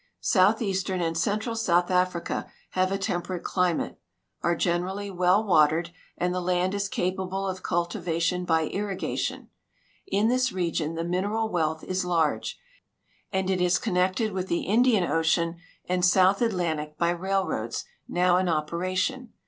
Southeastern 0.19 0.99
and 0.99 1.15
central 1.15 1.55
South 1.55 1.91
Africa 1.91 2.47
have 2.71 2.91
a 2.91 2.97
temperate 2.97 3.43
climate, 3.43 3.99
are 4.41 4.55
generally 4.55 5.11
well 5.11 5.43
watered, 5.43 5.91
and 6.17 6.33
the 6.33 6.41
land 6.41 6.73
is 6.73 6.89
capable 6.89 7.47
of 7.47 7.61
cultiva 7.61 8.19
tion 8.19 8.43
b}' 8.43 8.65
irrigation. 8.73 9.51
In 10.07 10.27
this 10.27 10.51
region 10.51 10.95
the 10.95 11.03
mineral 11.03 11.49
wealth 11.49 11.83
is 11.83 12.03
large, 12.03 12.57
and 13.31 13.47
it 13.47 13.61
is 13.61 13.77
connected 13.77 14.31
with 14.31 14.47
the 14.47 14.61
Indian 14.61 15.03
ocean 15.03 15.57
and 15.87 16.03
South 16.03 16.41
Atlantic 16.41 16.97
by 16.97 17.11
railroads 17.11 17.85
now 18.07 18.37
in 18.37 18.49
operation. 18.49 19.31